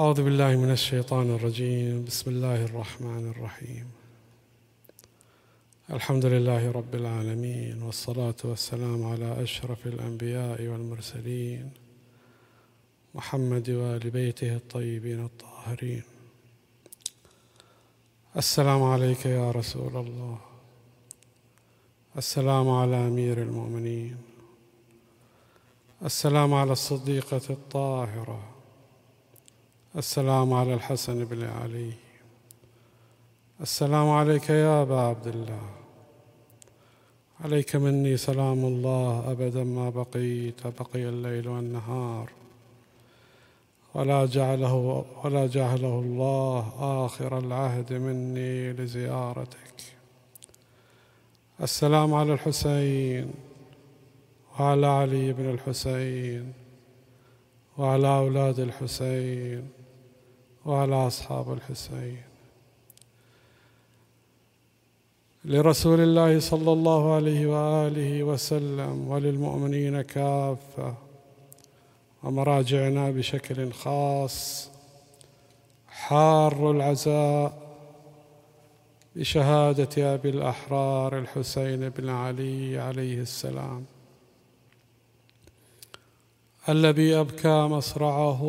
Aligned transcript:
أعوذ 0.00 0.22
بالله 0.22 0.56
من 0.56 0.70
الشيطان 0.70 1.34
الرجيم. 1.34 2.04
بسم 2.04 2.30
الله 2.30 2.64
الرحمن 2.64 3.30
الرحيم. 3.30 3.90
الحمد 5.90 6.26
لله 6.26 6.72
رب 6.72 6.94
العالمين 6.94 7.82
والصلاة 7.82 8.34
والسلام 8.44 9.04
على 9.04 9.42
أشرف 9.42 9.86
الأنبياء 9.86 10.62
والمرسلين 10.62 11.70
محمد 13.14 13.70
وآل 13.70 14.10
بيته 14.10 14.56
الطيبين 14.56 15.24
الطاهرين. 15.24 16.02
السلام 18.36 18.82
عليك 18.82 19.26
يا 19.26 19.50
رسول 19.50 19.96
الله. 19.96 20.38
السلام 22.16 22.70
على 22.70 22.96
أمير 22.96 23.42
المؤمنين. 23.42 24.16
السلام 26.04 26.54
على 26.54 26.72
الصديقة 26.72 27.46
الطاهرة. 27.50 28.53
السلام 29.98 30.52
على 30.52 30.74
الحسن 30.74 31.24
بن 31.24 31.44
علي. 31.44 31.92
السلام 33.60 34.10
عليك 34.10 34.50
يا 34.50 34.82
أبا 34.82 35.00
عبد 35.00 35.26
الله. 35.26 35.70
عليك 37.40 37.76
مني 37.76 38.16
سلام 38.16 38.64
الله 38.64 39.30
أبدا 39.30 39.64
ما 39.64 39.90
بقيت 39.90 40.66
بقي 40.66 41.08
الليل 41.08 41.48
والنهار. 41.48 42.30
ولا 43.94 44.26
جعله 44.26 45.04
ولا 45.24 45.46
جعله 45.46 45.98
الله 45.98 46.72
آخر 47.06 47.38
العهد 47.38 47.92
مني 47.92 48.72
لزيارتك. 48.72 49.78
السلام 51.60 52.14
على 52.14 52.32
الحسين 52.32 53.34
وعلى 54.58 54.86
علي 54.86 55.32
بن 55.32 55.50
الحسين 55.50 56.52
وعلى 57.78 58.08
أولاد 58.08 58.60
الحسين. 58.60 59.83
وعلى 60.66 61.06
أصحاب 61.06 61.52
الحسين. 61.52 62.22
لرسول 65.44 66.00
الله 66.00 66.40
صلى 66.40 66.72
الله 66.72 67.14
عليه 67.14 67.46
وآله 67.46 68.22
وسلم 68.22 69.08
وللمؤمنين 69.08 70.02
كافة. 70.02 70.94
ومراجعنا 72.22 73.10
بشكل 73.10 73.72
خاص. 73.72 74.70
حار 75.88 76.70
العزاء 76.70 77.64
بشهادة 79.16 80.14
أبي 80.14 80.30
الأحرار 80.30 81.18
الحسين 81.18 81.88
بن 81.88 82.08
علي 82.08 82.78
عليه 82.78 83.20
السلام. 83.20 83.84
الذي 86.68 87.20
أبكى 87.20 87.62
مصرعه 87.62 88.42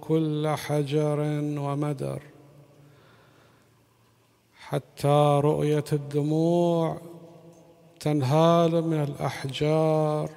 كل 0.00 0.48
حجر 0.48 1.20
ومدر. 1.58 2.22
حتى 4.60 5.40
رؤية 5.44 5.84
الدموع 5.92 7.00
تنهال 8.00 8.84
من 8.84 9.02
الأحجار 9.02 10.30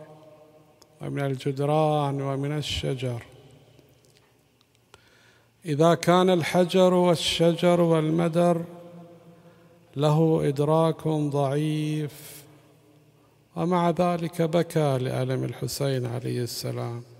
ومن 1.01 1.19
الجدران 1.19 2.21
ومن 2.21 2.57
الشجر. 2.57 3.23
إذا 5.65 5.93
كان 5.93 6.29
الحجر 6.29 6.93
والشجر 6.93 7.81
والمدر 7.81 8.61
له 9.95 10.47
إدراك 10.47 11.07
ضعيف 11.07 12.43
ومع 13.55 13.89
ذلك 13.89 14.41
بكى 14.41 14.97
لألم 14.97 15.43
الحسين 15.43 16.05
عليه 16.05 16.43
السلام. 16.43 17.12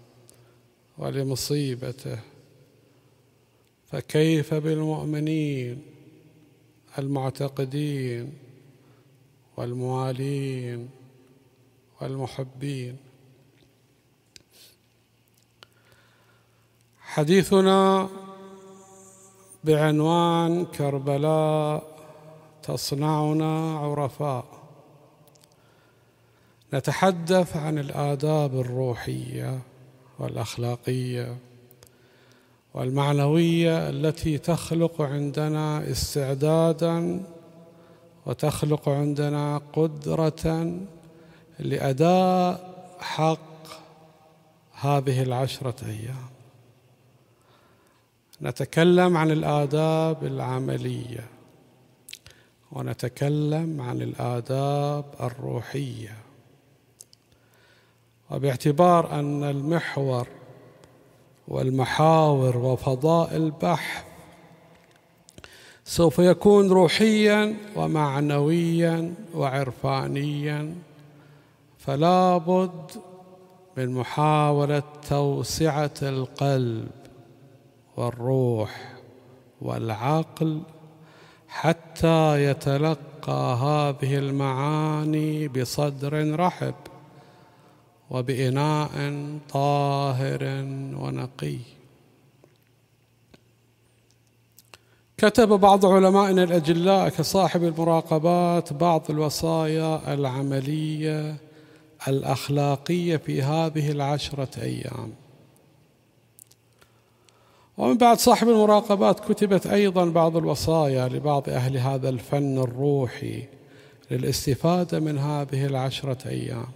ولمصيبته. 0.98 2.20
فكيف 3.92 4.54
بالمؤمنين 4.54 5.82
المعتقدين 6.98 8.34
والموالين 9.58 10.90
والمحبين؟ 12.02 12.98
حديثنا 17.02 18.10
بعنوان 19.64 20.66
كربلاء 20.66 21.94
تصنعنا 22.64 23.78
عرفاء. 23.78 24.46
نتحدث 26.74 27.58
عن 27.58 27.78
الآداب 27.78 28.60
الروحية 28.60 29.62
والأخلاقية 30.24 31.38
والمعنوية 32.74 33.90
التي 33.90 34.38
تخلق 34.38 35.02
عندنا 35.02 35.92
استعدادا 35.92 37.24
وتخلق 38.26 38.90
عندنا 38.90 39.62
قدرة 39.74 40.78
لأداء 41.60 42.74
حق 43.00 43.68
هذه 44.74 45.24
العشرة 45.24 45.76
أيام. 45.86 46.30
نتكلم 48.42 49.18
عن 49.18 49.32
الآداب 49.32 50.24
العملية 50.24 51.28
ونتكلم 52.72 53.82
عن 53.82 54.02
الآداب 54.02 55.06
الروحية. 55.22 56.23
وباعتبار 58.32 59.20
أن 59.20 59.44
المحور 59.44 60.28
والمحاور 61.48 62.58
وفضاء 62.58 63.36
البحث 63.36 64.04
سوف 65.86 66.20
يكون 66.20 66.70
روحيا 66.70 67.56
ومعنويا 67.76 69.14
وعرفانيا 69.36 70.76
فلا 71.78 72.38
بد 72.38 72.92
من 73.78 73.94
محاولة 73.94 74.84
توسعة 75.10 75.92
القلب 76.02 76.90
والروح 77.98 78.94
والعقل 79.62 80.62
حتى 81.48 82.44
يتلقى 82.46 83.58
هذه 83.62 84.18
المعاني 84.18 85.48
بصدر 85.48 86.40
رحب. 86.40 86.76
وبإناء 88.10 88.90
طاهر 89.50 90.44
ونقي. 90.96 91.58
كتب 95.18 95.48
بعض 95.48 95.86
علمائنا 95.86 96.44
الأجلاء 96.44 97.10
كصاحب 97.10 97.64
المراقبات 97.64 98.74
بعض 98.74 99.12
الوصايا 99.12 100.14
العملية 100.14 101.36
الأخلاقية 102.08 103.18
في 103.18 103.42
هذه 103.42 103.92
العشرة 103.92 104.62
أيام. 104.62 105.14
ومن 107.78 107.98
بعد 107.98 108.18
صاحب 108.20 108.50
المراقبات 108.50 109.20
كتبت 109.20 109.68
أيضا 109.68 110.06
بعض 110.06 110.38
الوصايا 110.38 111.08
لبعض 111.08 111.50
أهل 111.50 111.78
هذا 111.78 112.10
الفن 112.10 112.58
الروحي 112.58 113.44
للاستفادة 114.12 115.00
من 115.00 115.18
هذه 115.18 115.66
العشرة 115.66 116.28
أيام. 116.28 116.68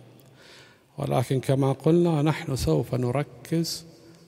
ولكن 0.97 1.39
كما 1.39 1.71
قلنا 1.71 2.21
نحن 2.21 2.55
سوف 2.55 2.95
نركز 2.95 3.85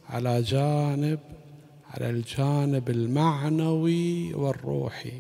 على 0.09 0.41
جانب 0.41 1.19
على 1.94 2.09
الجانب 2.09 2.90
المعنوي 2.90 4.34
والروحي. 4.34 5.13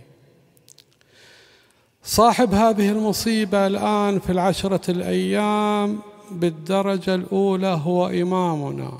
صاحب 2.03 2.53
هذه 2.53 2.91
المصيبة 2.91 3.67
الآن 3.67 4.19
في 4.19 4.31
العشرة 4.31 4.91
الأيام 4.91 5.99
بالدرجة 6.31 7.15
الأولى 7.15 7.79
هو 7.83 8.07
إمامنا. 8.07 8.99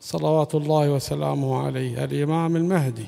صلوات 0.00 0.54
الله 0.54 0.92
وسلامه 0.92 1.62
عليه 1.62 2.04
الإمام 2.04 2.56
المهدي. 2.56 3.06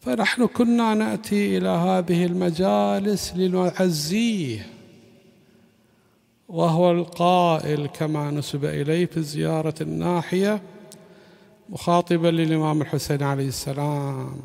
فنحن 0.00 0.46
كنا 0.46 0.94
نأتي 0.94 1.58
إلى 1.58 1.68
هذه 1.68 2.24
المجالس 2.24 3.32
لنعزيه 3.36 4.75
وهو 6.48 6.90
القائل 6.90 7.86
كما 7.86 8.30
نسب 8.30 8.64
إليه 8.64 9.06
في 9.06 9.22
زيارة 9.22 9.74
الناحية 9.80 10.62
مخاطبا 11.68 12.28
للإمام 12.28 12.82
الحسين 12.82 13.22
عليه 13.22 13.48
السلام. 13.48 14.40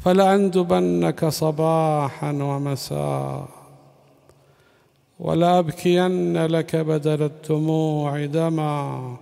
فلأندبنك 0.00 1.24
صباحا 1.24 2.30
ومساء 2.32 3.48
ولأبكين 5.20 6.46
لك 6.46 6.76
بدل 6.76 7.22
الدموع 7.22 8.26
دما 8.26 9.16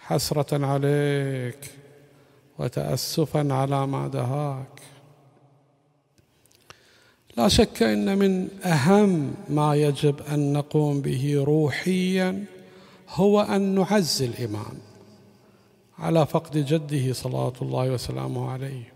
حسرة 0.00 0.66
عليك 0.66 1.70
وتأسفا 2.58 3.54
على 3.54 3.86
ما 3.86 4.08
دهاك. 4.08 4.82
لا 7.36 7.48
شك 7.48 7.82
إن 7.82 8.18
من 8.18 8.48
أهم 8.64 9.34
ما 9.48 9.74
يجب 9.74 10.14
أن 10.32 10.52
نقوم 10.52 11.00
به 11.00 11.44
روحيا 11.46 12.44
هو 13.08 13.40
أن 13.40 13.74
نعزي 13.74 14.26
الامام 14.26 14.78
على 15.98 16.26
فقد 16.26 16.58
جده 16.58 17.12
صلوات 17.12 17.62
الله 17.62 17.90
وسلامه 17.90 18.50
عليه. 18.50 18.92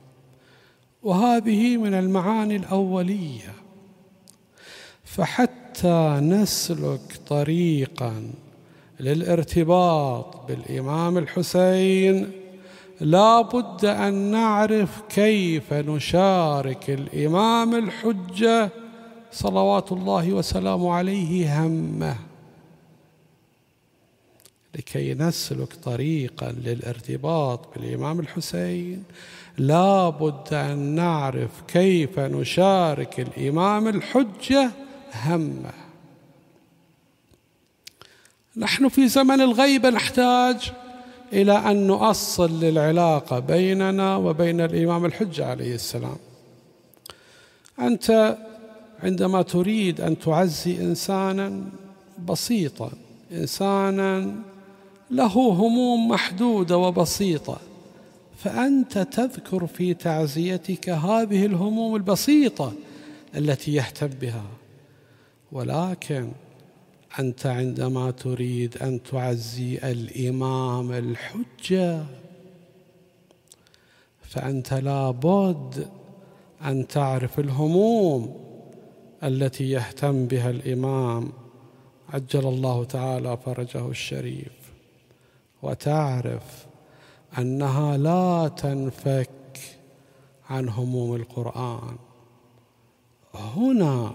وهذه 1.03 1.77
من 1.77 1.95
المعاني 1.95 2.57
الأولية. 2.57 3.55
فحتى 5.05 6.19
نسلك 6.23 7.21
طريقا 7.27 8.31
للارتباط 9.01 10.37
بالإمام 10.49 11.19
الحسين 11.19 12.31
لا 13.01 13.41
بد 13.41 13.85
أن 13.85 14.15
نعرف 14.15 15.03
كيف 15.09 15.73
نشارك 15.73 16.91
الإمام 16.91 17.75
الحجة 17.75 18.71
صلوات 19.33 19.93
الله 19.93 20.33
وسلامه 20.33 20.95
عليه 20.95 21.65
همه. 21.67 22.17
لكي 24.75 25.15
نسلك 25.15 25.73
طريقا 25.73 26.53
للارتباط 26.53 27.69
بالإمام 27.75 28.21
الحسين 28.21 29.05
لا 29.59 30.09
بد 30.09 30.55
أن 30.55 30.79
نعرف 30.79 31.51
كيف 31.69 32.19
نشارك 32.19 33.21
الإمام 33.21 33.89
الحجة 33.89 34.71
همه. 35.15 35.73
نحن 38.57 38.89
في 38.89 39.09
زمن 39.09 39.41
الغيبة 39.41 39.91
نحتاج 39.91 40.73
إلى 41.33 41.53
أن 41.53 41.87
نؤصل 41.87 42.61
للعلاقه 42.61 43.39
بيننا 43.39 44.17
وبين 44.17 44.61
الإمام 44.61 45.05
الحجة 45.05 45.47
عليه 45.47 45.75
السلام. 45.75 46.17
أنت 47.81 48.37
عندما 49.03 49.43
تريد 49.43 50.01
أن 50.01 50.19
تعزي 50.19 50.81
إنسانا 50.81 51.63
بسيطا 52.29 52.91
إنسانا 53.33 54.35
له 55.11 55.39
هموم 55.39 56.09
محدودة 56.09 56.77
وبسيطة 56.79 57.57
فأنت 58.39 58.99
تذكر 58.99 59.67
في 59.67 59.95
تعزيتك 59.95 60.89
هذه 60.89 61.47
الهموم 61.47 61.97
البسيطة 61.97 62.73
التي 63.37 63.75
يهتم 63.75 64.07
بها. 64.07 64.45
ولكن 65.53 66.29
أنت 67.19 67.47
عندما 67.47 68.11
تريد 68.11 68.77
أن 68.83 69.03
تعزي 69.03 69.79
الإمام 69.79 70.93
الحجة 70.93 72.05
فأنت 74.23 74.75
لابد 74.75 75.89
أن 76.63 76.89
تعرف 76.89 77.39
الهموم 77.39 78.37
التي 79.23 79.71
يهتم 79.71 80.27
بها 80.27 80.51
الإمام. 80.51 81.33
عجل 82.09 82.49
الله 82.49 82.85
تعالى 82.85 83.37
فرجه 83.45 83.89
الشريف. 83.89 84.73
وتعرف 85.63 86.67
أنها 87.39 87.97
لا 87.97 88.49
تنفك 88.49 89.31
عن 90.51 90.69
هموم 90.69 91.15
القرآن. 91.15 91.97
هنا 93.35 94.13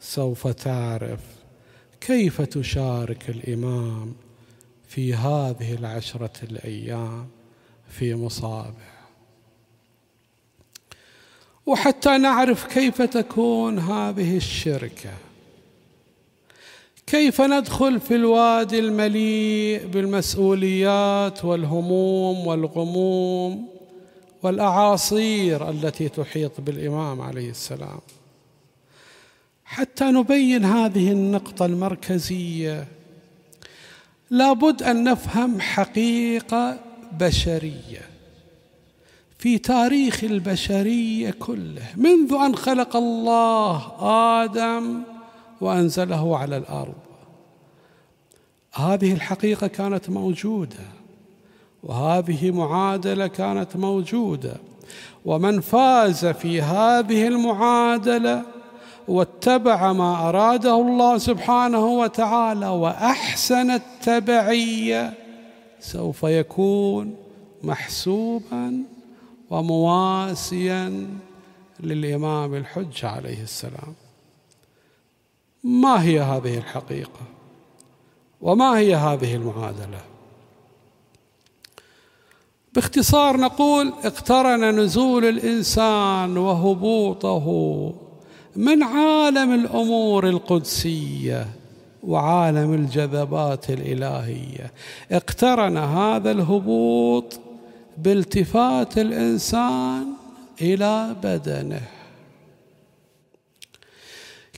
سوف 0.00 0.46
تعرف 0.46 1.39
كيف 2.00 2.40
تشارك 2.40 3.30
الإمام 3.30 4.14
في 4.88 5.14
هذه 5.14 5.74
العشرة 5.74 6.32
الأيام 6.42 7.28
في 7.90 8.14
مصابه؟ 8.14 8.90
وحتى 11.66 12.18
نعرف 12.18 12.66
كيف 12.66 13.02
تكون 13.02 13.78
هذه 13.78 14.36
الشركة. 14.36 15.10
كيف 17.06 17.40
ندخل 17.40 18.00
في 18.00 18.14
الوادي 18.16 18.78
المليء 18.78 19.86
بالمسؤوليات 19.86 21.44
والهموم 21.44 22.46
والغموم 22.46 23.68
والأعاصير 24.42 25.70
التي 25.70 26.08
تحيط 26.08 26.60
بالإمام 26.60 27.20
عليه 27.20 27.50
السلام؟ 27.50 28.00
حتى 29.70 30.04
نبين 30.04 30.64
هذه 30.64 31.12
النقطة 31.12 31.66
المركزية. 31.66 32.86
لابد 34.30 34.82
أن 34.82 35.04
نفهم 35.04 35.60
حقيقة 35.60 36.78
بشرية. 37.20 38.00
في 39.38 39.58
تاريخ 39.58 40.24
البشرية 40.24 41.30
كله 41.30 41.82
منذ 41.96 42.32
أن 42.32 42.56
خلق 42.56 42.96
الله 42.96 43.92
آدم 44.42 45.02
وأنزله 45.60 46.38
على 46.38 46.56
الأرض. 46.56 46.94
هذه 48.74 49.12
الحقيقة 49.12 49.66
كانت 49.66 50.10
موجودة 50.10 50.86
وهذه 51.82 52.50
معادلة 52.50 53.26
كانت 53.26 53.76
موجودة. 53.76 54.56
ومن 55.24 55.60
فاز 55.60 56.26
في 56.26 56.62
هذه 56.62 57.28
المعادلة 57.28 58.59
واتبع 59.10 59.92
ما 59.92 60.28
أراده 60.28 60.74
الله 60.74 61.18
سبحانه 61.18 61.86
وتعالى 61.86 62.68
وأحسن 62.68 63.70
التبعية. 63.70 65.14
سوف 65.80 66.22
يكون 66.22 67.16
محسوبا 67.62 68.82
ومواسيا 69.50 71.08
للإمام 71.80 72.54
الحج 72.54 73.04
عليه 73.04 73.42
السلام. 73.42 73.94
ما 75.64 76.02
هي 76.02 76.20
هذه 76.20 76.58
الحقيقة؟ 76.58 77.20
وما 78.40 78.78
هي 78.78 78.94
هذه 78.94 79.34
المعادلة؟ 79.34 80.00
باختصار 82.74 83.36
نقول 83.36 83.92
اقترن 84.04 84.80
نزول 84.80 85.24
الإنسان 85.24 86.36
وهبوطه 86.36 87.46
من 88.56 88.82
عالم 88.82 89.54
الأمور 89.54 90.28
القدسية 90.28 91.46
وعالم 92.02 92.74
الجذبات 92.74 93.70
الإلهية. 93.70 94.72
اقترن 95.12 95.76
هذا 95.76 96.30
الهبوط 96.30 97.40
بالتفات 97.98 98.98
الإنسان 98.98 100.06
إلى 100.60 101.16
بدنه. 101.22 101.80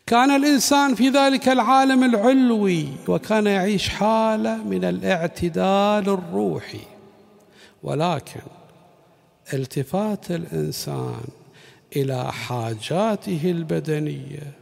كان 0.06 0.30
الإنسان 0.30 0.94
في 0.94 1.08
ذلك 1.08 1.48
العالم 1.48 2.04
العلوي 2.04 2.88
وكان 3.08 3.46
يعيش 3.46 3.88
حالة 3.88 4.56
من 4.56 4.84
الاعتدال 4.84 6.08
الروحي. 6.08 6.86
ولكن 7.82 8.40
التفات 9.52 10.30
الإنسان 10.30 11.20
إلى 11.96 12.32
حاجاته 12.32 13.40
البدنية 13.44 14.52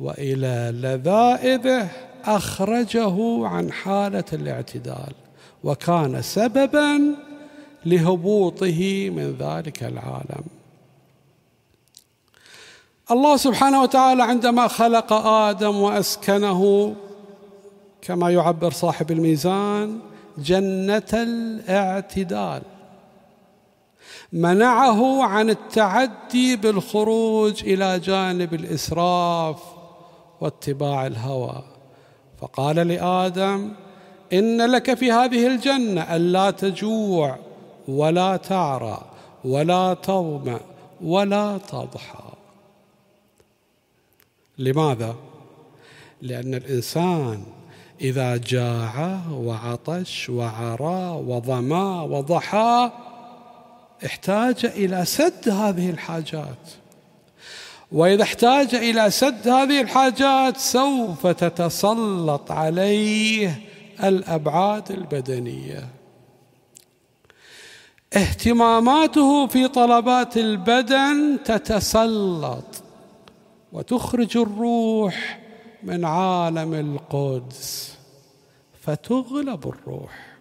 وإلى 0.00 0.72
لذائذه 0.74 1.88
أخرجه 2.24 3.46
عن 3.46 3.72
حالة 3.72 4.24
الاعتدال 4.32 5.12
وكان 5.64 6.22
سببا 6.22 7.16
لهبوطه 7.86 9.10
من 9.10 9.36
ذلك 9.38 9.82
العالم. 9.82 10.44
الله 13.10 13.36
سبحانه 13.36 13.82
وتعالى 13.82 14.22
عندما 14.22 14.68
خلق 14.68 15.12
آدم 15.12 15.76
وأسكنه 15.76 16.94
كما 18.02 18.30
يعبر 18.30 18.70
صاحب 18.70 19.10
الميزان 19.10 19.98
جنة 20.38 21.12
الاعتدال. 21.12 22.62
منعه 24.32 25.24
عن 25.24 25.50
التعدي 25.50 26.56
بالخروج 26.56 27.64
إلى 27.64 27.98
جانب 27.98 28.54
الإسراف 28.54 29.62
واتباع 30.40 31.06
الهوى. 31.06 31.62
فقال 32.40 32.76
لآدم 32.76 33.72
إن 34.32 34.70
لك 34.70 34.94
في 34.94 35.12
هذه 35.12 35.46
الجنة 35.46 36.16
ألا 36.16 36.50
تجوع 36.50 37.36
ولا 37.88 38.36
تعرى 38.36 39.02
ولا 39.44 39.94
تظمأ 39.94 40.60
ولا 41.00 41.58
تضحى. 41.58 42.32
لماذا؟ 44.58 45.14
لأن 46.22 46.54
الإنسان 46.54 47.42
إذا 48.00 48.36
جاع 48.36 49.20
وعطش 49.32 50.30
وعرى 50.30 51.22
وظمأ 51.26 52.02
وضحى 52.02 52.90
احتاج 54.06 54.66
إلى 54.66 55.04
سد 55.04 55.48
هذه 55.48 55.90
الحاجات. 55.90 56.70
وإذا 57.92 58.22
احتاج 58.22 58.74
إلى 58.74 59.10
سد 59.10 59.48
هذه 59.48 59.80
الحاجات 59.80 60.56
سوف 60.56 61.26
تتسلط 61.26 62.50
عليه 62.50 63.60
الأبعاد 64.04 64.90
البدنية. 64.90 65.88
اهتماماته 68.16 69.46
في 69.46 69.68
طلبات 69.68 70.36
البدن 70.36 71.38
تتسلط 71.44 72.82
وتخرج 73.72 74.36
الروح 74.36 75.40
من 75.82 76.04
عالم 76.04 76.74
القدس 76.74 77.94
فتغلب 78.82 79.68
الروح. 79.68 80.31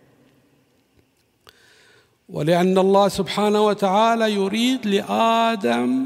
ولأن 2.31 2.77
الله 2.77 3.07
سبحانه 3.07 3.61
وتعالى 3.61 4.33
يريد 4.33 4.87
لآدم 4.87 6.05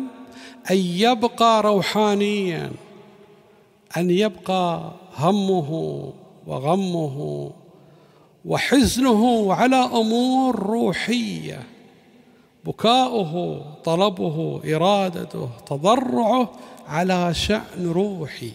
أن 0.71 0.77
يبقى 0.77 1.61
روحانيا 1.63 2.71
أن 3.97 4.09
يبقى 4.09 4.91
همه 5.17 5.71
وغمه 6.47 7.51
وحزنه 8.45 9.53
على 9.53 9.75
أمور 9.75 10.59
روحية 10.59 11.63
بكاؤه 12.65 13.61
طلبه 13.83 14.61
إرادته 14.75 15.49
تضرعه 15.65 16.51
على 16.87 17.33
شأن 17.33 17.91
روحي. 17.91 18.51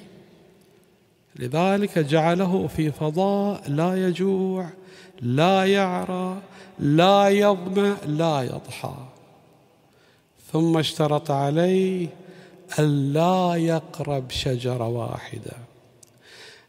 لذلك 1.37 1.99
جعله 1.99 2.67
في 2.77 2.93
فضاء 2.93 3.63
لا 3.69 4.09
يجوع 4.09 4.67
لا 5.23 5.65
يعرى 5.65 6.37
لا 6.81 7.29
يظمأ 7.29 7.97
لا 8.07 8.43
يضحى. 8.43 8.95
ثم 10.53 10.79
اشترط 10.79 11.31
عليه 11.31 12.09
ألا 12.79 13.55
يقرب 13.55 14.31
شجرة 14.31 14.89
واحدة 14.89 15.53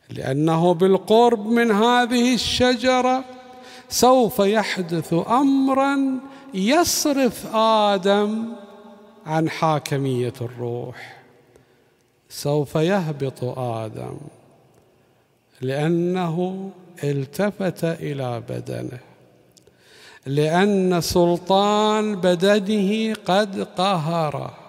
لأنه 0.10 0.74
بالقرب 0.74 1.46
من 1.46 1.72
هذه 1.72 2.34
الشجرة 2.34 3.24
سوف 3.90 4.40
يحدث 4.40 5.14
أمرا 5.14 6.20
يصرف 6.54 7.56
آدم 7.56 8.46
عن 9.26 9.50
حاكمية 9.50 10.34
الروح. 10.42 11.18
سوف 12.30 12.76
يهبط 12.76 13.44
آدم 13.44 14.18
لأنه 15.62 16.70
التفت 17.04 17.84
إلى 17.84 18.44
بدنه. 18.50 19.11
لأن 20.26 21.02
سلطان 21.02 22.16
بدنه 22.16 23.16
قد 23.26 23.68
قهره 23.78 24.62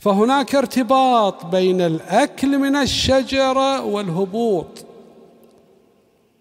فهناك 0.00 0.54
ارتباط 0.54 1.46
بين 1.46 1.80
الأكل 1.80 2.58
من 2.58 2.76
الشجرة 2.76 3.84
والهبوط. 3.84 4.84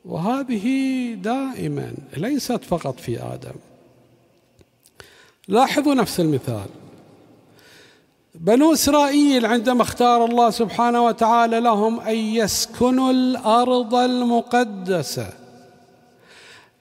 وهذه 0.05 0.67
دائما 1.13 1.93
ليست 2.17 2.63
فقط 2.63 2.99
في 2.99 3.21
آدم. 3.21 3.55
لاحظوا 5.47 5.93
نفس 5.93 6.19
المثال. 6.19 6.67
بنو 8.35 8.73
إسرائيل 8.73 9.45
عندما 9.45 9.81
اختار 9.81 10.25
الله 10.25 10.49
سبحانه 10.49 11.05
وتعالى 11.05 11.59
لهم 11.59 11.99
أن 11.99 12.15
يسكنوا 12.15 13.11
الأرض 13.11 13.95
المقدسة. 13.95 15.38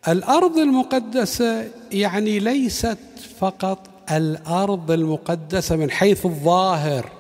الأرض 0.09 0.59
المقدسة 0.59 1.69
يعني 1.93 2.39
ليست 2.39 2.99
فقط 3.39 3.79
الأرض 4.11 4.91
المقدسة 4.91 5.77
من 5.77 5.91
حيث 5.91 6.27
الظاهر. 6.27 7.11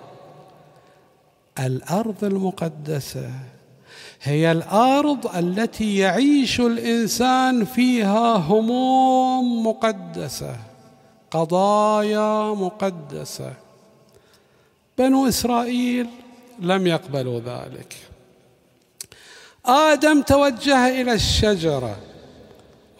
الأرض 1.58 2.24
المقدسة 2.24 3.30
هي 4.22 4.52
الأرض 4.52 5.36
التي 5.36 5.96
يعيش 5.98 6.60
الإنسان 6.60 7.64
فيها 7.64 8.36
هموم 8.36 9.66
مقدسة 9.66 10.56
قضايا 11.30 12.54
مقدسة. 12.54 13.52
بنو 14.98 15.28
إسرائيل 15.28 16.06
لم 16.58 16.86
يقبلوا 16.86 17.40
ذلك. 17.40 17.96
آدم 19.66 20.22
توجه 20.22 21.00
إلى 21.00 21.12
الشجرة. 21.12 21.96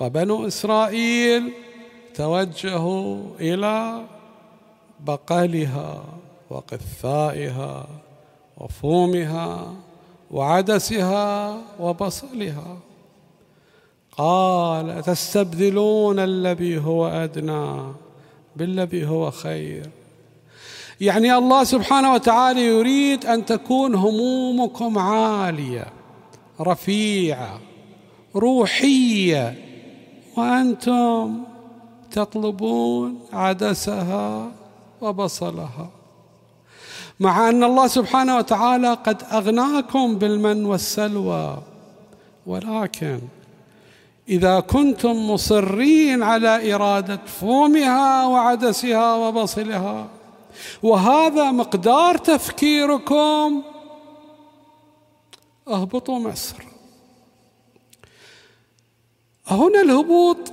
وبنو 0.00 0.46
إسرائيل 0.46 1.52
توجهوا 2.14 3.22
إلى 3.40 4.04
بقلها 5.00 6.04
وقثائها 6.50 7.86
وفومها 8.56 9.74
وعدسها 10.30 11.58
وبصلها. 11.80 12.78
قال 14.18 15.02
تستبدلون 15.02 16.18
الذي 16.18 16.78
هو 16.78 17.08
أدنى 17.08 17.92
بالذي 18.56 19.06
هو 19.06 19.30
خير؟ 19.30 19.90
يعني 21.00 21.34
الله 21.34 21.64
سبحانه 21.64 22.12
وتعالى 22.14 22.66
يريد 22.66 23.26
أن 23.26 23.44
تكون 23.44 23.94
همومكم 23.94 24.98
عالية 24.98 25.86
رفيعة 26.60 27.60
روحية. 28.36 29.67
وأنتم 30.38 31.42
تطلبون 32.10 33.20
عدسها 33.32 34.50
وبصلها. 35.00 35.88
مع 37.20 37.48
أن 37.48 37.64
الله 37.64 37.86
سبحانه 37.86 38.36
وتعالى 38.36 38.92
قد 38.94 39.22
أغناكم 39.32 40.18
بالمن 40.18 40.64
والسلوى 40.64 41.58
ولكن 42.46 43.18
إذا 44.28 44.60
كنتم 44.60 45.30
مصرين 45.30 46.22
على 46.22 46.74
إرادة 46.74 47.20
فومها 47.40 48.26
وعدسها 48.26 49.14
وبصلها 49.14 50.06
وهذا 50.82 51.50
مقدار 51.50 52.16
تفكيركم 52.16 53.62
اهبطوا 55.68 56.18
مصر. 56.18 56.67
هنا 59.48 59.80
الهبوط. 59.82 60.52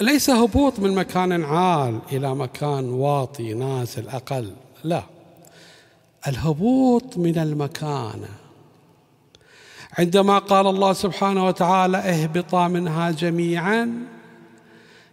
ليس 0.00 0.30
هبوط 0.30 0.80
من 0.80 0.94
مكان 0.94 1.44
عال 1.44 1.98
إلى 2.12 2.34
مكان 2.34 2.88
واطي 2.90 3.54
نازل 3.54 4.08
أقل 4.08 4.52
لا. 4.84 5.02
الهبوط 6.28 7.18
من 7.18 7.38
المكانه 7.38 8.28
عندما 9.98 10.38
قال 10.38 10.66
الله 10.66 10.92
سبحانه 10.92 11.46
وتعالى 11.46 11.96
اهبطا 11.96 12.68
منها 12.68 13.10
جميعا 13.10 14.06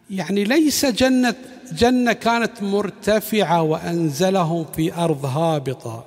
يعني 0.09 0.43
ليس 0.43 0.85
جنة 0.85 1.35
جنة 1.71 2.13
كانت 2.13 2.63
مرتفعة 2.63 3.61
وأنزلهم 3.61 4.65
في 4.75 4.93
أرض 4.93 5.25
هابطة. 5.25 6.05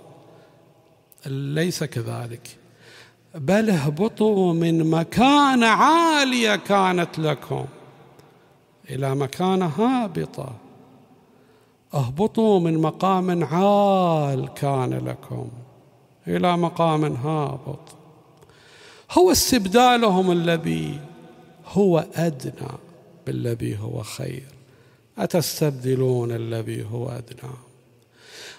ليس 1.26 1.84
كذلك. 1.84 2.56
بل 3.34 3.70
اهبطوا 3.70 4.52
من 4.52 4.90
مكانة 4.90 5.66
عالية 5.66 6.56
كانت 6.56 7.18
لكم 7.18 7.64
إلى 8.90 9.14
مكانة 9.14 9.66
هابطة 9.66 10.52
اهبطوا 11.94 12.60
من 12.60 12.78
مقام 12.78 13.44
عال 13.44 14.54
كان 14.54 14.94
لكم 15.06 15.48
إلى 16.28 16.56
مقام 16.56 17.04
هابط. 17.04 17.80
هو 19.12 19.32
استبدالهم 19.32 20.32
الذي 20.32 21.00
هو 21.72 22.04
أدنى 22.14 22.72
بالذي 23.26 23.78
هو 23.78 24.02
خير. 24.02 24.46
أتستبدلون 25.18 26.32
الذي 26.32 26.84
هو 26.92 27.08
أدنى؟ 27.08 27.52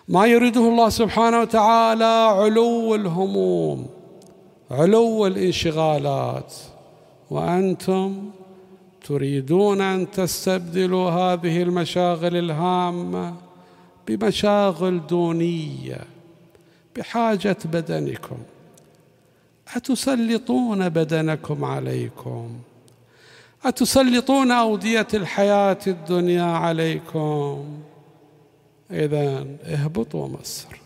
ما 0.08 0.26
يريده 0.26 0.62
الله 0.62 0.90
سبحانه 0.90 1.42
وتعالى 1.42 2.30
علو 2.40 2.96
الهموم. 2.96 4.05
علو 4.72 5.28
الانشغالات 5.28 6.54
وأنتم 7.30 8.32
تريدون 9.08 9.82
أن 9.82 10.12
تستبدلوا 10.12 11.10
هذه 11.10 11.62
المشاغل 11.62 12.38
الهامة 12.38 13.34
بمشاغل 14.08 15.08
دونية 15.08 16.02
بحاجة 16.96 17.58
بدنكم. 17.66 18.38
أتسلطون 19.76 20.90
بدنكم 20.90 21.66
عليكم؟ 21.66 22.50
أتسلطون 23.66 24.52
أودية 24.52 25.08
الحياة 25.14 25.80
الدنيا 25.88 26.44
عليكم؟ 26.44 27.66
إذا 28.92 29.48
اهبطوا 29.66 30.28
مصر. 30.28 30.85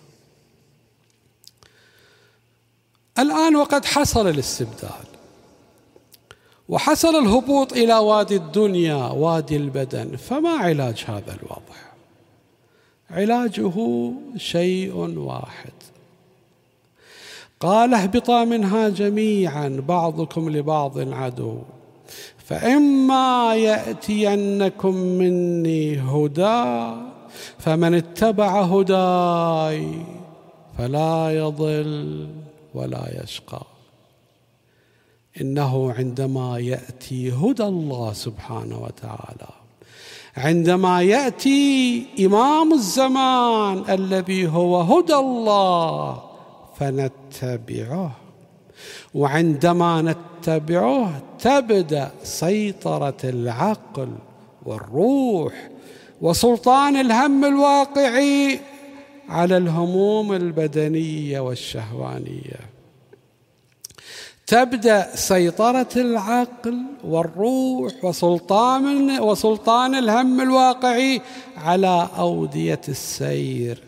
الآن 3.20 3.56
وقد 3.56 3.86
حصل 3.86 4.28
الاستبدال. 4.28 5.08
وحصل 6.70 7.16
الهبوط 7.16 7.74
إلى 7.74 7.98
وادي 7.98 8.36
الدنيا 8.36 8.96
وادي 8.96 9.56
البدن. 9.56 10.16
فما 10.16 10.50
علاج 10.50 11.06
هذا 11.08 11.38
الوضع 11.42 11.80
علاجه 13.12 13.72
شيء 14.38 14.96
واحد. 15.18 15.74
قال 17.60 17.94
اهبطا 17.94 18.44
منها 18.46 18.90
جميعا 18.90 19.84
بعضكم 19.88 20.50
لبعض 20.50 21.14
عدو. 21.14 21.58
فإما 22.46 23.56
يأتينكم 23.56 24.96
مني 24.96 26.00
هدى 26.00 26.96
فمن 27.60 27.94
اتبع 27.94 28.62
هداي 28.62 30.06
فلا 30.78 31.30
يضل. 31.38 32.28
ولا 32.74 33.24
يشقى. 33.24 33.62
إنه 35.42 35.94
عندما 35.94 36.60
يأتي 36.60 37.32
هدى 37.32 37.64
الله 37.64 38.14
سبحانه 38.14 38.84
وتعالى 38.84 39.50
عندما 40.38 41.02
يأتي 41.02 42.06
إمام 42.20 42.74
الزمان 42.74 43.84
الذي 43.90 44.48
هو 44.48 44.82
هدى 44.82 45.16
الله 45.16 46.24
فنتبعه. 46.80 48.12
وعندما 49.14 50.02
نتبعه 50.02 51.22
تبدأ 51.40 52.12
سيطرة 52.24 53.18
العقل 53.24 54.10
والروح 54.66 55.70
وسلطان 56.22 56.96
الهم 56.96 57.46
الواقعي 57.46 58.60
على 59.30 59.58
الهموم 59.58 60.34
البدنية 60.34 61.40
والشهوانية. 61.40 62.60
تبدأ 64.48 65.16
سيطرة 65.16 65.90
العقل 65.96 66.78
والروح 67.04 68.06
وسلطان 68.06 69.20
وسلطان 69.20 69.96
الهم 69.96 70.42
الواقعي 70.42 71.22
على 71.58 72.10
أودية 72.18 72.82
السير 72.90 73.84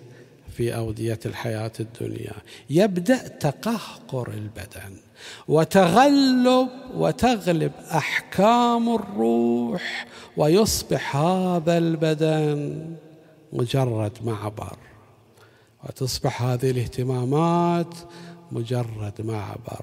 في 0.58 0.76
أودية 0.76 1.20
الحياة 1.26 1.72
الدنيا. 1.80 2.34
يبدأ 2.70 3.28
تقهقر 3.28 4.28
البدن 4.34 4.98
وتغلب 5.48 6.68
وتغلب 6.96 7.72
أحكام 7.92 8.96
الروح 8.96 10.06
ويصبح 10.38 11.16
هذا 11.16 11.78
البدن 11.78 12.86
مجرد 13.54 14.12
معبر. 14.24 14.78
وتصبح 15.84 16.42
هذه 16.42 16.72
الاهتمامات 16.72 17.96
مجرد 18.52 19.14
معبر. 19.20 19.82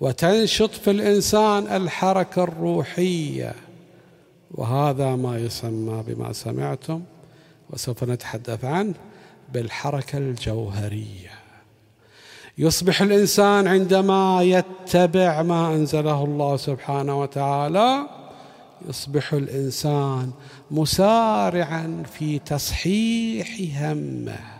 وتنشط 0.00 0.70
في 0.70 0.90
الإنسان 0.90 1.76
الحركة 1.76 2.44
الروحية. 2.44 3.54
وهذا 4.50 5.16
ما 5.16 5.38
يسمى 5.38 6.04
بما 6.06 6.32
سمعتم 6.32 7.02
وسوف 7.70 8.04
نتحدث 8.04 8.64
عنه 8.64 8.94
بالحركة 9.52 10.18
الجوهرية. 10.18 11.30
يصبح 12.58 13.02
الإنسان 13.02 13.66
عندما 13.66 14.42
يتبع 14.42 15.42
ما 15.42 15.74
أنزله 15.74 16.24
الله 16.24 16.56
سبحانه 16.56 17.20
وتعالى 17.20 18.08
يصبح 18.88 19.32
الإنسان 19.32 20.30
مسارعا 20.70 22.02
في 22.18 22.38
تصحيح 22.38 23.48
همه. 23.82 24.55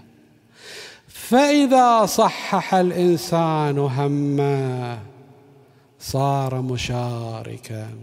فإذا 1.28 2.06
صحح 2.06 2.75
الإنسان 2.75 3.78
همه 3.78 5.02
صار 6.00 6.62
مشاركا 6.62 7.95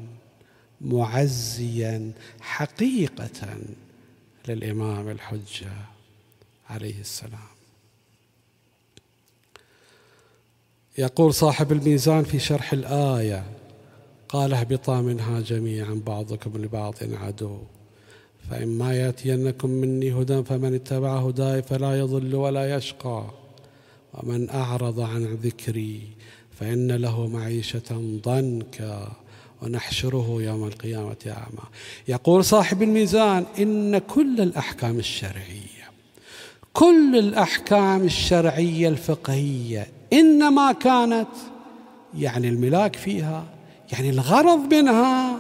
معزيا 0.82 2.12
حقيقه 2.42 3.58
للإمام 4.48 5.10
الحجة 5.10 5.72
عليه 6.70 7.00
السلام. 7.00 7.54
يقول 10.98 11.34
صاحب 11.34 11.72
الميزان 11.72 12.24
في 12.24 12.40
شرح 12.40 12.74
الآية 12.74 13.44
قال 14.30 14.54
اهبطا 14.54 15.02
منها 15.02 15.42
جميعا 15.42 16.02
بعضكم 16.06 16.58
لبعض 16.58 16.96
عدو. 17.02 17.58
فإما 18.50 18.94
يأتينكم 18.94 19.70
مني 19.70 20.14
هدى 20.14 20.44
فمن 20.44 20.74
اتبع 20.76 21.18
هداي 21.18 21.62
فلا 21.62 22.00
يضل 22.00 22.36
ولا 22.36 22.76
يشقى. 22.76 23.24
ومن 24.14 24.50
أعرض 24.50 25.00
عن 25.00 25.24
ذكري 25.24 26.02
فإن 26.60 26.92
له 26.92 27.28
معيشة 27.28 28.20
ضنكا 28.26 29.12
ونحشره 29.62 30.38
يوم 30.42 30.68
القيامة 30.68 31.16
أعمى. 31.28 31.68
يقول 32.08 32.46
صاحب 32.46 32.82
الميزان 32.82 33.46
إن 33.60 33.98
كل 33.98 34.42
الأحكام 34.42 35.00
الشرعية 35.00 35.74
كل 36.74 37.16
الأحكام 37.20 38.02
الشرعية 38.02 38.90
الفقهية 38.90 39.88
إنما 40.14 40.72
كانت 40.72 41.28
يعني 42.18 42.50
الملاك 42.50 42.96
فيها 42.96 43.46
يعني 43.92 44.10
الغرض 44.10 44.74
منها 44.74 45.33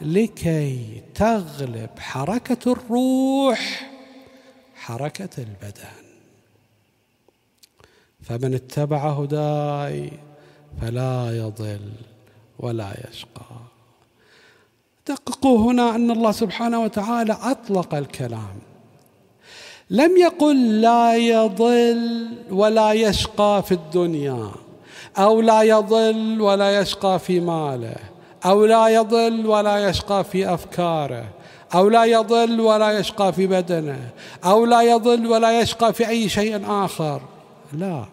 لكي 0.00 1.02
تغلب 1.14 1.90
حركة 1.98 2.72
الروح 2.72 3.90
حركة 4.74 5.28
البدن. 5.38 6.06
فمن 8.22 8.54
اتبع 8.54 9.10
هداي 9.12 10.12
فلا 10.80 11.36
يضل 11.36 11.92
ولا 12.58 12.94
يشقى. 13.08 13.56
دققوا 15.06 15.58
هنا 15.58 15.94
أن 15.94 16.10
الله 16.10 16.32
سبحانه 16.32 16.82
وتعالى 16.82 17.38
أطلق 17.42 17.94
الكلام. 17.94 18.58
لم 19.90 20.16
يقل 20.16 20.80
لا 20.80 21.16
يضل 21.16 22.28
ولا 22.50 22.92
يشقى 22.92 23.62
في 23.66 23.72
الدنيا 23.72 24.50
أو 25.18 25.40
لا 25.40 25.62
يضل 25.62 26.40
ولا 26.40 26.80
يشقى 26.80 27.18
في 27.18 27.40
ماله. 27.40 28.15
أو 28.44 28.64
لا 28.64 28.88
يضل 28.88 29.46
ولا 29.46 29.88
يشقى 29.88 30.24
في 30.24 30.54
أفكاره 30.54 31.28
أو 31.74 31.88
لا 31.88 32.04
يضل 32.04 32.60
ولا 32.60 32.98
يشقى 32.98 33.32
في 33.32 33.46
بدنه 33.46 34.10
أو 34.44 34.66
لا 34.66 34.82
يضل 34.82 35.26
ولا 35.26 35.60
يشقى 35.60 35.92
في 35.92 36.08
أي 36.08 36.28
شيء 36.28 36.70
آخر. 36.84 37.22
لا. 37.72 38.04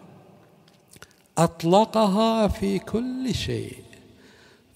أطلقها 1.38 2.48
في 2.48 2.78
كل 2.78 3.34
شيء. 3.34 3.76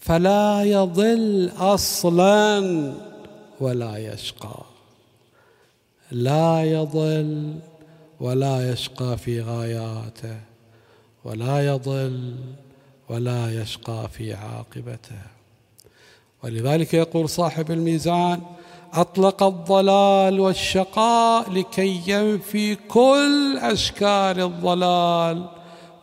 فلا 0.01 0.63
يضل 0.63 1.53
أصلا 1.59 2.93
ولا 3.61 3.97
يشقى. 3.97 4.63
لا 6.11 6.65
يضل 6.65 7.55
ولا 8.21 8.73
يشقى 8.73 9.19
في 9.19 9.41
غاياته 9.41 10.37
ولا 11.25 11.67
يضل 11.67 12.37
ولا 13.09 13.63
يشقى 13.63 14.09
في 14.13 14.35
عاقبته. 14.35 15.38
ولذلك 16.45 16.95
يقول 16.95 17.29
صاحب 17.29 17.71
الميزان 17.71 18.41
أطلق 18.93 19.43
الضلال 19.43 20.41
والشقاء 20.41 21.51
لكي 21.51 22.03
ينفي 22.07 22.75
كل 22.75 23.59
أشكال 23.63 24.41
الضلال 24.41 25.49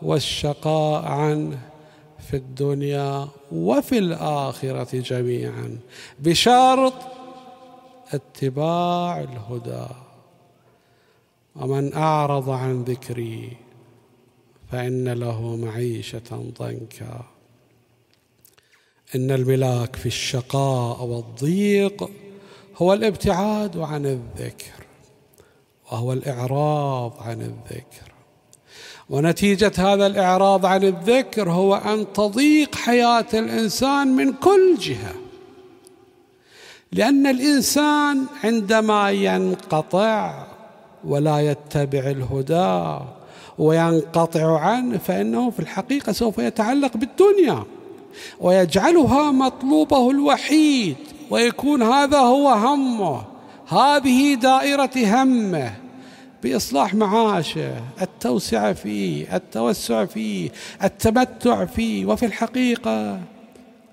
والشقاء 0.01 1.05
عنه 1.05 1.59
في 2.29 2.37
الدنيا 2.37 3.27
وفي 3.51 3.97
الآخرة 3.97 4.99
جميعا 4.99 5.79
بشرط 6.19 6.93
اتباع 8.13 9.19
الهدى. 9.19 9.87
ومن 11.55 11.93
أعرض 11.93 12.49
عن 12.49 12.83
ذكري 12.83 13.57
فإن 14.71 15.09
له 15.09 15.55
معيشة 15.55 16.51
ضنكا. 16.59 17.34
إن 19.15 19.31
الملاك 19.31 19.95
في 19.95 20.05
الشقاء 20.05 21.03
والضيق 21.03 22.09
هو 22.77 22.93
الابتعاد 22.93 23.77
عن 23.77 24.05
الذكر 24.05 24.85
وهو 25.91 26.13
الإعراض 26.13 27.13
عن 27.19 27.41
الذكر. 27.41 28.11
ونتيجة 29.09 29.71
هذا 29.77 30.07
الإعراض 30.07 30.65
عن 30.65 30.83
الذكر 30.83 31.49
هو 31.49 31.75
أن 31.75 32.13
تضيق 32.13 32.75
حياة 32.75 33.25
الإنسان 33.33 34.07
من 34.07 34.33
كل 34.33 34.77
جهة 34.79 35.15
لأن 36.91 37.27
الإنسان 37.27 38.25
عندما 38.43 39.11
ينقطع 39.11 40.47
ولا 41.03 41.39
يتبع 41.39 41.99
الهدى 41.99 43.05
وينقطع 43.57 44.59
عنه 44.59 44.97
فإنه 44.97 45.49
في 45.49 45.59
الحقيقة 45.59 46.11
سوف 46.11 46.37
يتعلق 46.37 46.97
بالدنيا. 46.97 47.63
ويجعلها 48.39 49.31
مطلوبه 49.31 50.11
الوحيد 50.11 50.95
ويكون 51.29 51.83
هذا 51.83 52.19
هو 52.19 52.49
همه. 52.49 53.23
هذه 53.67 54.33
دائرة 54.33 54.91
همه. 54.95 55.71
بإصلاح 56.43 56.93
معاشه 56.93 57.81
التوسعه 58.01 58.73
فيه 58.73 59.35
التوسع 59.35 60.05
فيه 60.05 60.49
التمتع 60.83 61.65
فيه. 61.65 62.05
وفي 62.05 62.25
الحقيقة 62.25 63.19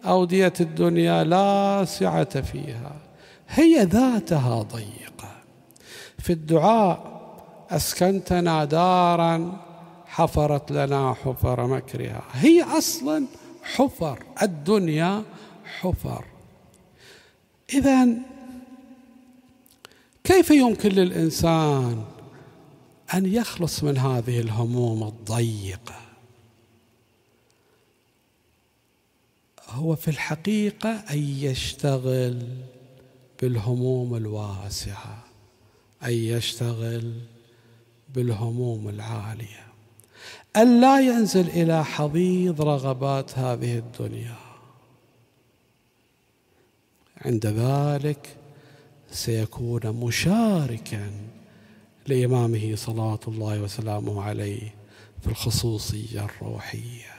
أودية 0.05 0.53
الدنيا 0.61 1.25
لا 1.25 1.85
سعة 1.85 2.41
فيها. 2.41 2.93
هي 3.49 3.85
ذاتها 3.85 4.63
ضيقة. 4.63 5.33
في 6.19 6.33
الدعاء 6.33 7.13
أسكنتنا 7.71 8.65
دارا 8.65 9.57
حفرت 10.07 10.73
لنا 10.73 11.15
حفر 11.25 11.67
مكرها. 11.67 12.23
هي 12.33 12.63
أصلا 12.63 13.25
حفر 13.63 14.25
الدنيا 14.43 15.25
حفر. 15.65 16.25
اذا 17.75 18.09
كيف 20.25 20.51
يمكن 20.51 20.89
للإنسان 20.89 22.05
أن 23.15 23.27
يخلص 23.27 23.85
من 23.85 23.99
هذه 23.99 24.41
الهموم 24.41 25.03
الضيقة؟ 25.03 26.01
هو 29.69 29.97
في 29.97 30.09
الحقيقة 30.09 30.91
أن 30.91 31.19
يشتغل 31.19 32.47
بالهموم 33.43 34.15
الواسعة 34.15 35.25
أن 36.05 36.13
يشتغل 36.13 37.13
بالهموم 38.15 38.89
العالية. 38.89 39.72
أن 40.57 40.81
لا 40.81 41.01
ينزل 41.01 41.49
إلى 41.49 41.85
حضيض 41.85 42.63
رغبات 42.63 43.39
هذه 43.39 43.79
الدنيا. 43.79 44.37
عند 47.25 47.47
ذلك 47.47 48.37
سيكون 49.11 49.87
مشاركا 49.87 51.11
لإمامه 52.07 52.75
صلوات 52.75 53.29
الله 53.29 53.63
وسلامه 53.63 54.23
عليه 54.23 54.75
في 55.21 55.27
الخصوصية 55.27 56.25
الروحية. 56.25 57.13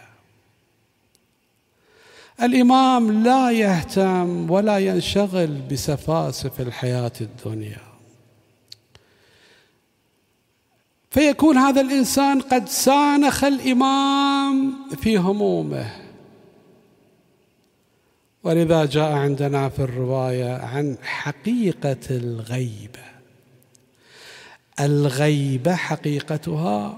الإمام 2.41 3.23
لا 3.23 3.51
يهتم 3.51 4.51
ولا 4.51 4.77
ينشغل 4.77 5.61
بسفاسف 5.61 6.61
الحياة 6.61 7.11
الدنيا. 7.21 7.92
فيكون 11.13 11.57
هذا 11.57 11.81
الإنسان 11.81 12.41
قد 12.41 12.69
سانخ 12.69 13.43
الإمام 13.43 14.73
في 15.01 15.17
همومه. 15.17 15.85
ولذا 18.43 18.85
جاء 18.85 19.11
عندنا 19.11 19.69
في 19.69 19.79
الرواية 19.79 20.57
عن 20.57 20.97
حقيقة 21.03 21.97
الغيبة 22.11 23.03
الغيبة 24.79 25.75
حقيقتها 25.75 26.97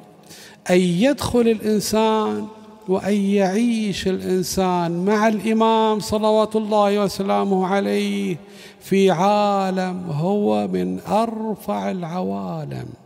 أن 0.70 0.80
يدخل 0.80 1.42
الإنسان 1.42 2.48
وأن 2.88 3.14
يعيش 3.14 4.08
الإنسان 4.08 5.06
مع 5.06 5.28
الإمام 5.28 6.00
صلوات 6.00 6.56
الله 6.56 7.04
وسلامه 7.04 7.68
عليه 7.68 8.38
في 8.80 9.12
عالم 9.12 10.10
هو 10.10 10.68
من 10.68 11.00
أرفع 11.00 11.92
العوالم. 11.92 13.05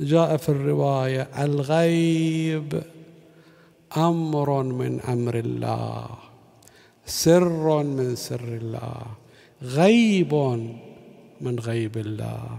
جاء 0.00 0.36
في 0.36 0.48
الرواية 0.48 1.28
الغيب 1.38 2.82
أمر 3.96 4.62
من 4.62 5.00
أمر 5.00 5.38
الله 5.38 6.06
سر 7.06 7.82
من 7.82 8.16
سر 8.16 8.58
الله 8.62 9.02
غيب 9.62 10.34
من 11.40 11.58
غيب 11.58 11.96
الله. 11.96 12.58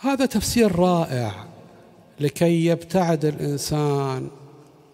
هذا 0.00 0.26
تفسير 0.26 0.76
رائع 0.76 1.46
لكي 2.20 2.66
يبتعد 2.66 3.24
الإنسان 3.24 4.30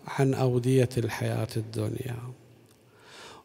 عن 0.09 0.35
أودية 0.35 0.89
الحياة 0.97 1.49
الدنيا 1.57 2.17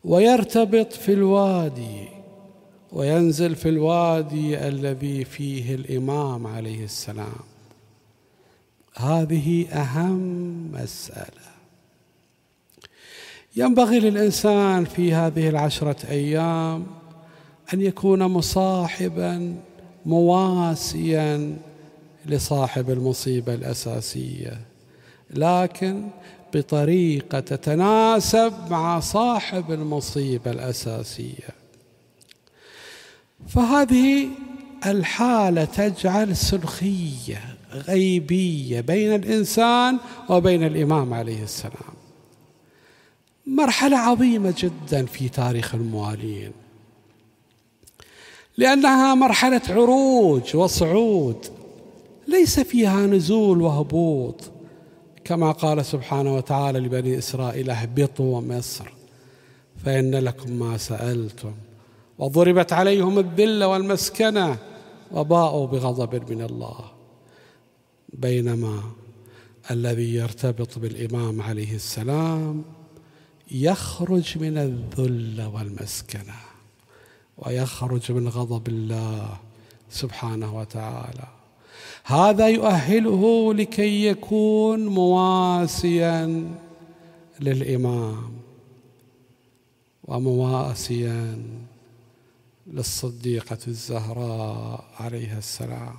ويرتبط 0.04 0.94
في 0.94 1.14
الوادي 1.14 2.15
وينزل 2.96 3.56
في 3.56 3.70
الوادي 3.70 4.68
الذي 4.68 5.26
فيه 5.26 5.76
الإمام 5.76 6.48
عليه 6.48 6.84
السلام. 6.84 7.44
هذه 8.96 9.68
أهم 9.72 10.72
مسألة. 10.72 11.46
ينبغي 13.56 14.00
للإنسان 14.00 14.86
في 14.86 15.14
هذه 15.14 15.50
العشرة 15.50 16.10
أيام 16.10 16.86
أن 17.74 17.82
يكون 17.82 18.24
مصاحبا 18.24 19.56
مواسيا 20.06 21.58
لصاحب 22.26 22.90
المصيبة 22.90 23.54
الأساسية 23.54 24.62
لكن 25.30 26.08
بطريقة 26.54 27.40
تتناسب 27.40 28.54
مع 28.70 29.00
صاحب 29.00 29.72
المصيبة 29.72 30.52
الأساسية. 30.52 31.65
فهذه 33.48 34.28
الحالة 34.86 35.66
تجعل 35.66 36.36
سلخية 36.36 37.56
غيبية 37.72 38.82
بين 38.82 39.16
الإنسان 39.16 39.98
وبين 40.30 40.64
الإمام 40.64 41.14
عليه 41.14 41.44
السلام. 41.44 41.96
مرحلة 43.48 43.98
عظيمة 43.98 44.54
جدا 44.58 45.06
في 45.06 45.30
تاريخ 45.30 45.76
الموالين 45.76 46.52
لأنها 48.58 49.16
مرحلة 49.16 49.62
عروج 49.70 50.56
وصعود 50.56 51.46
ليس 52.28 52.60
فيها 52.60 53.08
نزول 53.08 53.62
وهبوط 53.62 54.52
كما 55.24 55.52
قال 55.52 55.86
سبحانه 55.86 56.36
وتعالى 56.36 56.80
لبني 56.80 57.18
إسرائيل 57.18 57.70
اهبطوا 57.70 58.42
مصر 58.42 58.86
فإن 59.86 60.16
لكم 60.16 60.52
ما 60.52 60.78
سألتم. 60.78 61.54
وضربت 62.20 62.74
عليهم 62.74 63.20
الذله 63.20 63.68
والمسكنة 63.68 64.58
وباءوا 65.12 65.68
بغضب 65.68 66.32
من 66.32 66.42
الله. 66.42 66.80
بينما 68.14 68.84
الذي 69.72 70.16
يرتبط 70.16 70.80
بالإمام 70.80 71.42
عليه 71.42 71.76
السلام 71.76 72.64
يخرج 73.52 74.38
من 74.38 74.58
الذل 74.58 75.50
والمسكنة 75.54 76.36
ويخرج 77.38 78.12
من 78.12 78.28
غضب 78.28 78.68
الله 78.68 79.38
سبحانه 79.90 80.58
وتعالى. 80.58 81.28
هذا 82.04 82.48
يؤهله 82.48 83.54
لكي 83.54 84.06
يكون 84.08 84.86
مواسيا 84.86 86.52
للإمام 87.40 88.34
ومواسيا 90.04 91.44
للصديقة 92.68 93.58
الزهراء 93.68 94.86
عليها 95.00 95.38
السلام. 95.38 95.96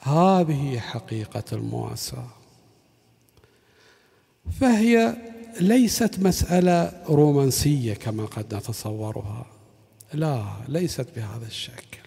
هذه 0.00 0.78
حقيقة 0.78 1.44
المواساة. 1.52 2.28
فهي 4.60 5.16
ليست 5.60 6.18
مسألة 6.18 7.02
رومانسية 7.08 7.94
كما 7.94 8.26
قد 8.26 8.54
نتصورها. 8.54 9.46
لا 10.12 10.44
ليست 10.68 11.06
بهذا 11.16 11.46
الشكل. 11.46 11.98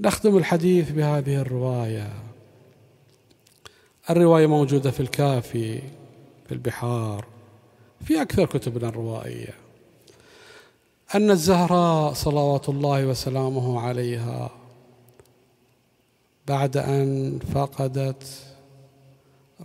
نختم 0.00 0.36
الحديث 0.36 0.90
بهذه 0.90 1.36
الرواية. 1.36 2.12
الرواية 4.10 4.46
موجودة 4.46 4.90
في 4.90 5.00
الكافي 5.00 5.78
في 6.46 6.52
البحار 6.52 7.26
في 8.04 8.22
أكثر 8.22 8.46
كتبنا 8.46 8.88
الروائية. 8.88 9.63
أن 11.14 11.30
الزهراء 11.30 12.12
صلوات 12.12 12.68
الله 12.68 13.06
وسلامه 13.06 13.80
عليها 13.80 14.50
بعد 16.46 16.76
أن 16.76 17.38
فقدت 17.54 18.24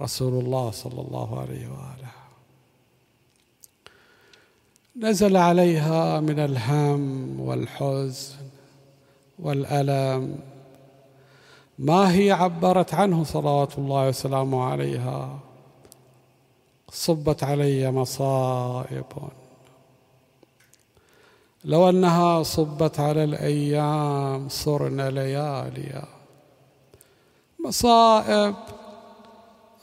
رسول 0.01 0.45
الله 0.45 0.71
صلى 0.71 1.01
الله 1.01 1.39
عليه 1.39 1.67
وآله. 1.67 2.11
نزل 4.97 5.37
عليها 5.37 6.19
من 6.19 6.39
الهم 6.39 7.39
والحزن 7.39 8.35
والألم. 9.39 10.39
ما 11.79 12.13
هي 12.13 12.31
عبرت 12.31 12.93
عنه 12.93 13.23
صلوات 13.23 13.77
الله 13.77 14.07
وسلامه 14.07 14.63
عليها؟ 14.63 15.39
صبت 16.91 17.43
علي 17.43 17.91
مصائب. 17.91 19.05
لو 21.65 21.89
أنها 21.89 22.43
صبت 22.43 22.99
على 22.99 23.23
الأيام 23.23 24.49
صرن 24.49 25.01
لياليا. 25.01 26.03
مصائب 27.65 28.55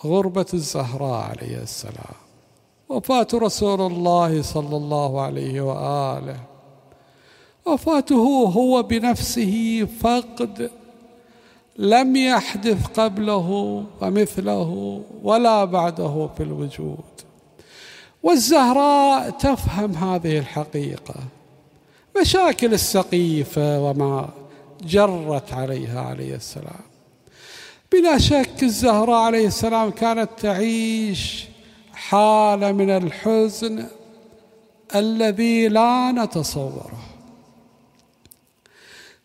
غربة 0.04 0.46
الزهراء 0.54 1.30
عليه 1.30 1.62
السلام. 1.62 2.16
وفاة 2.88 3.26
رسول 3.34 3.80
الله 3.80 4.42
صلى 4.42 4.76
الله 4.76 5.20
عليه 5.20 5.60
وآله. 5.60 6.40
وفاته 7.66 8.50
هو 8.56 8.82
بنفسه 8.82 9.86
فقد 10.00 10.70
لم 11.76 12.16
يحدث 12.16 12.86
قبله 13.00 13.84
ومثله 14.00 15.02
ولا 15.22 15.64
بعده 15.64 16.28
في 16.36 16.42
الوجود. 16.42 17.04
والزهراء 18.22 19.30
تفهم 19.30 19.92
هذه 19.92 20.38
الحقيقة. 20.38 21.14
مشاكل 22.20 22.74
السقيفة 22.74 23.80
وما 23.80 24.28
جرت 24.82 25.52
عليها 25.52 26.00
عليه 26.00 26.34
السلام. 26.34 26.80
بلا 27.92 28.18
شك 28.18 28.62
الزهراء 28.62 29.20
عليه 29.20 29.46
السلام 29.46 29.90
كانت 29.90 30.30
تعيش 30.38 31.44
حالة 31.94 32.72
من 32.72 32.90
الحزن 32.90 33.86
الذي 34.94 35.68
لا 35.68 36.12
نتصوره. 36.12 36.98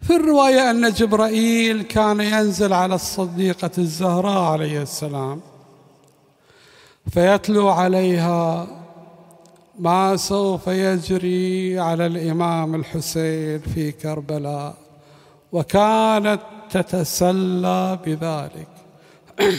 في 0.02 0.16
الرواية 0.16 0.72
أن 0.72 0.92
جبرائيل 0.92 1.82
كان 1.82 2.20
ينزل 2.22 2.74
على 2.74 2.96
الصديقة 2.96 3.72
الزهراء 3.78 4.52
عليه 4.52 4.82
السلام 4.82 5.42
فيتلو 7.14 7.70
عليها 7.70 8.68
ما 9.80 10.18
سوف 10.18 10.68
يجري 10.68 11.80
على 11.80 12.06
الإمام 12.06 12.76
الحسين 12.76 13.60
في 13.60 13.92
كربلاء 13.92 14.78
وكانت 15.52 16.42
تتسلى 16.70 18.00
بذلك. 18.06 18.68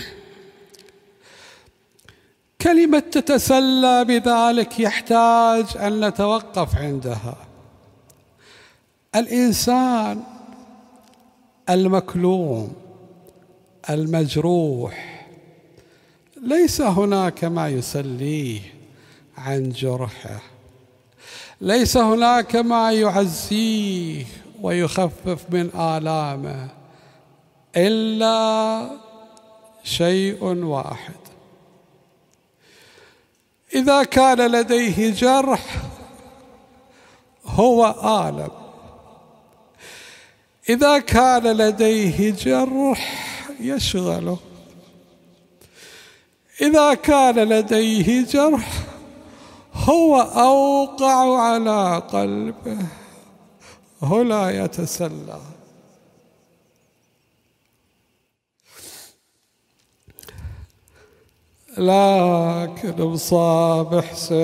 كلمة 2.62 2.98
تتسلى 2.98 4.04
بذلك 4.04 4.80
يحتاج 4.80 5.66
أن 5.76 6.04
نتوقف 6.08 6.76
عندها. 6.76 7.36
الإنسان 9.14 10.22
المكلوم 11.70 12.72
المجروح 13.90 15.26
ليس 16.42 16.80
هناك 16.80 17.44
ما 17.44 17.68
يسليه. 17.68 18.81
عن 19.46 19.70
جرحه. 19.70 20.40
ليس 21.60 21.96
هناك 21.96 22.56
ما 22.56 22.92
يعزيه 22.92 24.24
ويخفف 24.60 25.44
من 25.50 25.70
آلامه 25.74 26.68
إلا 27.76 28.90
شيء 29.84 30.44
واحد. 30.44 31.14
إذا 33.74 34.04
كان 34.04 34.52
لديه 34.52 35.10
جرح 35.10 35.76
هو 37.46 37.86
آلم. 38.28 38.50
إذا 40.68 40.98
كان 40.98 41.42
لديه 41.42 42.30
جرح 42.30 43.28
يشغله. 43.60 44.38
إذا 46.60 46.94
كان 46.94 47.34
لديه 47.34 48.26
جرح 48.26 48.81
هو 49.82 50.20
أوقع 50.20 51.40
على 51.40 51.98
قلبه 51.98 52.78
هنا 54.02 54.50
يتسلى. 54.50 55.40
لكن 61.78 63.02
مصاب 63.02 64.00
حسين 64.00 64.42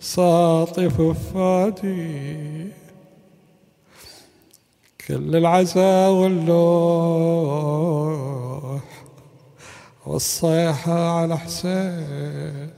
ساطف 0.00 1.00
فادي 1.34 2.72
كل 5.06 5.36
العزا 5.36 6.08
واللوح 6.08 7.46
والصيحة 10.16 11.20
على 11.20 11.38
حسين. 11.38 12.70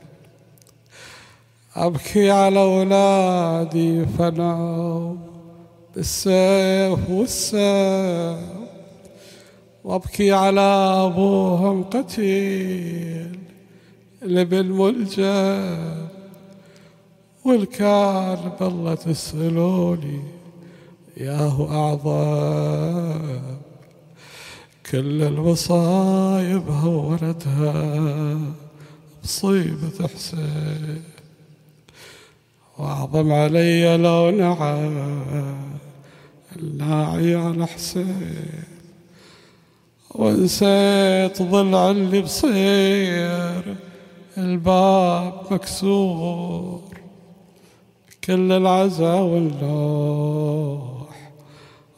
أبكي 1.76 2.30
على 2.30 2.60
أولادي 2.60 4.06
فنوا 4.06 5.14
بالسيف 5.94 7.10
والسيف 7.10 8.38
وأبكي 9.84 10.32
على 10.32 10.60
أبوهم 11.06 11.84
قتيل 11.84 13.38
لبن 14.22 14.66
ملجم 14.66 16.08
والكان 17.44 18.52
بالله 18.60 18.94
تسألوني 18.94 20.22
ياهو 21.16 21.64
أعظم. 21.70 23.67
كل 24.90 25.22
المصايب 25.22 26.68
هونتها 26.68 28.38
مصيبة 29.24 30.08
حسين. 30.14 31.02
وأعظم 32.78 33.32
علي 33.32 33.96
لو 33.96 34.30
نعى 34.30 34.90
الناعي 36.56 37.34
على 37.34 37.66
حسين. 37.66 38.64
ونسيت 40.14 41.42
ضلع 41.42 41.90
اللي 41.90 42.20
بصير 42.22 43.76
الباب 44.38 45.42
مكسور. 45.50 46.82
كل 48.24 48.52
العزا 48.52 49.14
واللوح 49.14 50.88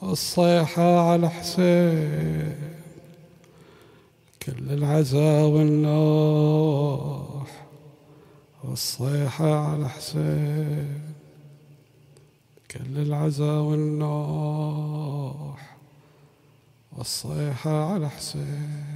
والصيحة 0.03 1.11
على 1.11 1.31
حسين. 1.31 2.70
كل 4.43 4.71
العزا 4.71 5.43
والنوح 5.43 6.51
والصيحة 8.65 9.55
على 9.55 9.89
حسين. 9.89 11.01
كل 12.71 12.99
العزا 12.99 13.53
والنوح 13.53 14.81
والصيحة 16.93 17.93
على 17.93 18.09
حسين. 18.09 18.90